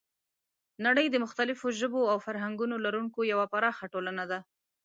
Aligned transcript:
نړۍ 0.85 1.07
د 1.11 1.15
مختلفو 1.23 1.67
ژبو 1.79 2.01
او 2.11 2.17
فرهنګونو 2.25 2.75
لرونکی 2.85 3.21
یوه 3.31 3.45
پراخه 3.53 3.85
ټولنه 3.93 4.23
ده. 4.31 4.39